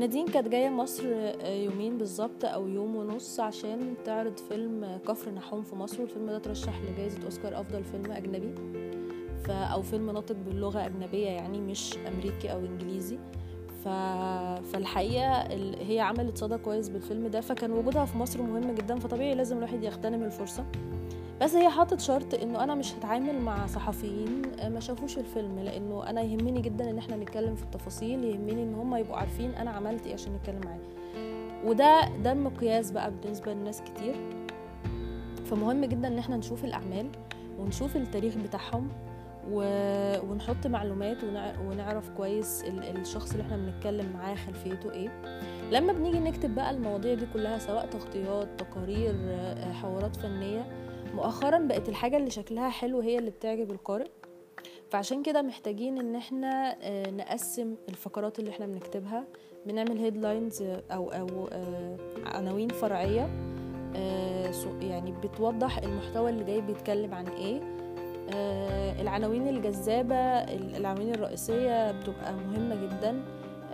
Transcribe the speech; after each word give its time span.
نادين 0.00 0.26
كانت 0.26 0.48
جاية 0.48 0.68
مصر 0.68 1.04
يومين 1.44 1.98
بالظبط 1.98 2.44
أو 2.44 2.68
يوم 2.68 2.96
ونص 2.96 3.40
عشان 3.40 3.94
تعرض 4.04 4.38
فيلم 4.38 4.98
كفر 5.08 5.30
نحوم 5.30 5.62
في 5.62 5.76
مصر 5.76 6.00
والفيلم 6.00 6.26
ده 6.26 6.38
ترشح 6.38 6.80
لجائزة 6.82 7.24
أوسكار 7.24 7.60
أفضل 7.60 7.84
فيلم 7.84 8.12
أجنبي. 8.12 8.54
ف... 9.44 9.50
أو 9.50 9.82
فيلم 9.82 10.10
ناطق 10.10 10.36
باللغة 10.46 10.86
أجنبية 10.86 11.26
يعني 11.26 11.60
مش 11.60 11.96
أمريكي 12.08 12.52
أو 12.52 12.58
إنجليزي. 12.58 13.18
ف... 13.84 13.88
فالحقيقة 14.72 15.32
ال... 15.32 15.86
هي 15.88 16.00
عملت 16.00 16.38
صدى 16.38 16.58
كويس 16.58 16.88
بالفيلم 16.88 17.26
ده 17.26 17.40
فكان 17.40 17.72
وجودها 17.72 18.04
في 18.04 18.18
مصر 18.18 18.42
مهم 18.42 18.74
جدا 18.74 18.98
فطبيعي 18.98 19.34
لازم 19.34 19.56
الواحد 19.56 19.82
يغتنم 19.82 20.22
الفرصة. 20.22 20.66
بس 21.40 21.54
هي 21.54 21.68
حاطت 21.70 22.00
شرط 22.00 22.34
إنه 22.34 22.64
أنا 22.64 22.74
مش 22.74 22.94
هتعامل 22.94 23.40
مع 23.40 23.66
صحفيين 23.66 24.42
ما 24.68 24.80
شافوش 24.80 25.18
الفيلم 25.18 25.58
لأنه 25.58 26.10
أنا 26.10 26.22
يهمني 26.22 26.60
جدا 26.60 26.90
إن 26.90 26.98
إحنا 26.98 27.16
نتكلم 27.16 27.54
في 27.54 27.62
التفاصيل 27.62 28.24
يهمني 28.24 28.62
إن 28.62 28.74
هم 28.74 28.96
يبقوا 28.96 29.16
عارفين 29.16 29.50
أنا 29.54 29.70
عملت 29.70 30.06
إيه 30.06 30.14
عشان 30.14 30.32
نتكلم 30.34 30.60
معاه 30.64 30.78
وده 31.64 32.08
ده 32.24 32.32
المقياس 32.32 32.90
بقى 32.90 33.10
بالنسبة 33.22 33.52
لناس 33.54 33.82
كتير. 33.82 34.14
فمهم 35.44 35.84
جدا 35.84 36.08
إن 36.08 36.18
إحنا 36.18 36.36
نشوف 36.36 36.64
الأعمال 36.64 37.06
ونشوف 37.58 37.96
التاريخ 37.96 38.34
بتاعهم 38.36 38.88
و... 39.50 39.62
ونحط 40.30 40.66
معلومات 40.66 41.24
ونع... 41.24 41.52
ونعرف 41.60 42.10
كويس 42.10 42.64
ال... 42.64 42.96
الشخص 43.00 43.30
اللي 43.30 43.42
إحنا 43.42 43.56
بنتكلم 43.56 44.12
معاه 44.14 44.34
خلفيته 44.34 44.92
إيه. 44.92 45.08
لما 45.70 45.92
بنيجي 45.92 46.18
نكتب 46.18 46.54
بقى 46.54 46.70
المواضيع 46.70 47.14
دي 47.14 47.26
كلها 47.32 47.58
سواء 47.58 47.86
تغطيات 47.86 48.48
تقارير 48.58 49.14
حوارات 49.82 50.16
فنية 50.16 50.66
مؤخرا 51.14 51.58
بقت 51.58 51.88
الحاجة 51.88 52.16
اللي 52.16 52.30
شكلها 52.30 52.68
حلو 52.68 53.00
هي 53.00 53.18
اللي 53.18 53.30
بتعجب 53.30 53.70
القارئ. 53.70 54.08
فعشان 54.90 55.22
كده 55.22 55.42
محتاجين 55.42 55.98
إن 55.98 56.14
إحنا 56.14 56.76
نقسم 57.10 57.74
الفقرات 57.88 58.38
اللي 58.38 58.50
إحنا 58.50 58.66
بنكتبها. 58.66 59.24
بنعمل 59.66 59.98
هيدلاينز 59.98 60.62
أو 60.62 61.10
أو 61.10 61.48
عناوين 62.26 62.68
فرعية 62.68 63.28
يعني 64.82 65.14
بتوضح 65.24 65.78
المحتوى 65.78 66.30
اللي 66.30 66.44
جاي 66.44 66.60
بيتكلم 66.60 67.14
عن 67.14 67.26
إيه. 67.28 67.60
العناوين 69.00 69.48
الجذابة 69.48 70.14
العناوين 70.16 71.14
الرئيسية 71.14 71.92
بتبقى 71.92 72.32
مهمة 72.34 72.74
جدا. 72.74 73.22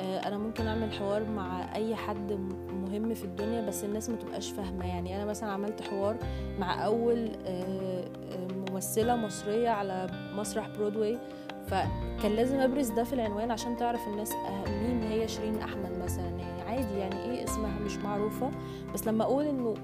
أنا 0.01 0.39
ممكن 0.39 0.67
أعمل 0.67 0.93
حوار 0.93 1.25
مع 1.25 1.75
أي 1.75 1.97
حد 1.97 2.33
مهم 2.73 3.15
في 3.15 3.25
الدنيا 3.25 3.67
بس 3.69 3.85
الناس 3.85 4.11
ما 4.11 4.17
تبقاش 4.17 4.51
فاهمة. 4.51 4.87
يعني 4.87 5.17
أنا 5.17 5.25
مثلا 5.25 5.51
عملت 5.51 5.83
حوار 5.83 6.17
مع 6.59 6.85
أول 6.85 7.31
ممثلة 8.71 9.17
مصرية 9.17 9.69
على 9.69 10.07
مسرح 10.35 10.69
برودواي 10.69 11.19
فكان 11.67 12.33
لازم 12.33 12.57
أبرز 12.57 12.91
ده 12.91 13.05
في 13.05 13.13
العنوان 13.13 13.51
عشان 13.51 13.77
تعرف 13.77 14.09
الناس 14.09 14.33
مين 14.69 15.03
هي 15.03 15.29
شيرين 15.29 15.59
أحمد 15.59 15.99
مثلا. 16.05 16.29
يعني 16.29 16.63
عادي 16.63 16.99
يعني 16.99 17.23
إيه 17.25 17.45
اسمها؟ 17.45 17.79
مش 17.79 17.97
معروفة. 17.97 18.51
بس 18.95 19.09
لما 19.09 19.25
أقول 19.25 19.45
إنه 19.45 19.75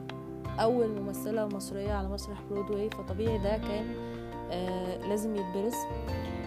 أول 0.61 0.89
ممثلة 1.01 1.47
مصرية 1.47 1.93
على 1.93 2.09
مسرح 2.09 2.39
برودواي 2.51 2.91
فطبيعي 2.91 3.39
ده 3.39 3.57
كان 3.57 3.95
لازم 5.13 5.37
يتبرز. 5.37 5.75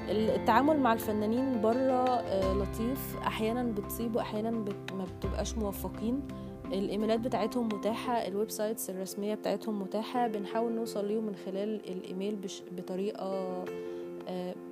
التعامل 0.09 0.79
مع 0.79 0.93
الفنانين 0.93 1.61
بره 1.61 2.21
لطيف. 2.53 3.17
أحيانا 3.17 3.63
بتصيب 3.63 4.15
وأحيانا 4.15 4.51
بت... 4.51 4.93
ما 4.93 5.05
بتبقاش 5.17 5.57
موفقين. 5.57 6.21
الإيميلات 6.65 7.19
بتاعتهم 7.19 7.65
متاحة 7.65 8.27
ال 8.27 8.49
websites 8.49 8.89
الرسمية 8.89 9.35
بتاعتهم 9.35 9.81
متاحة. 9.81 10.27
بنحاول 10.27 10.71
نوصل 10.71 11.07
ليهم 11.07 11.25
من 11.25 11.35
خلال 11.35 11.89
الإيميل 11.89 12.35
بش... 12.35 12.63
بطريقة 12.77 13.63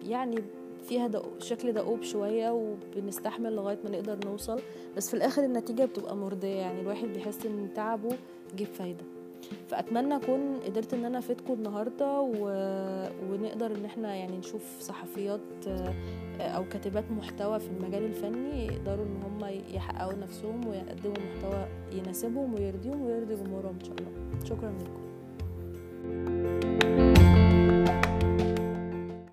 يعني 0.03 0.43
فيها 0.87 1.07
دقو... 1.07 1.39
شكل 1.39 1.73
دؤوب 1.73 2.03
شوية 2.03 2.51
وبنستحمل 2.51 3.55
لغاية 3.55 3.79
ما 3.83 3.89
نقدر 3.89 4.19
نوصل. 4.25 4.59
بس 4.97 5.09
في 5.09 5.13
الآخر 5.13 5.43
النتيجة 5.43 5.85
بتبقى 5.85 6.15
مرضية 6.15 6.55
يعني 6.55 6.81
الواحد 6.81 7.07
بيحس 7.07 7.45
إن 7.45 7.69
تعبه 7.75 8.17
جيب 8.55 8.67
فايده 8.67 9.03
فأتمنى 9.69 10.15
أكون 10.15 10.59
قدرت 10.65 10.93
إن 10.93 11.05
أنا 11.05 11.17
أفيدكم 11.17 11.53
النهارده 11.53 12.21
و... 12.21 12.47
ونقدر 13.31 13.75
إن 13.75 13.85
إحنا 13.85 14.15
يعني 14.15 14.37
نشوف 14.37 14.61
صحفيات 14.79 15.67
أو 16.39 16.63
كاتبات 16.69 17.11
محتوى 17.11 17.59
في 17.59 17.67
المجال 17.67 18.03
الفني 18.05 18.65
يقدروا 18.65 19.05
إن 19.05 19.21
هم 19.23 19.61
يحققوا 19.73 20.13
نفسهم 20.13 20.67
ويقدموا 20.67 21.15
محتوى 21.17 21.65
يناسبهم 21.91 22.53
ويرضيهم 22.53 23.01
ويرضي 23.01 23.35
جمهورهم 23.35 23.75
إن 23.81 23.85
شاء 23.85 23.95
الله. 23.99 24.11
شكرا 24.45 24.73
لكم. 24.79 25.03